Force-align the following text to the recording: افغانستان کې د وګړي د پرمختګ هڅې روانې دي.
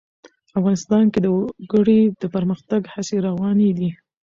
افغانستان 0.59 1.03
کې 1.13 1.19
د 1.21 1.27
وګړي 1.35 1.99
د 2.21 2.23
پرمختګ 2.35 2.81
هڅې 2.93 3.15
روانې 3.27 3.69
دي. 3.77 3.89